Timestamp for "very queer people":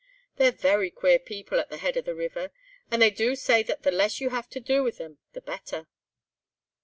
0.51-1.59